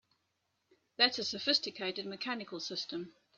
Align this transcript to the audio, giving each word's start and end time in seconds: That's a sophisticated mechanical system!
That's 0.97 1.19
a 1.19 1.23
sophisticated 1.23 2.07
mechanical 2.07 2.59
system! 2.59 3.13